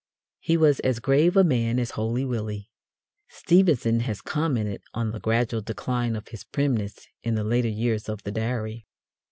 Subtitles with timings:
[0.39, 2.71] He was as grave a man as Holy Willie.
[3.27, 8.23] Stevenson has commented on the gradual decline of his primness in the later years of
[8.23, 8.87] the Diary.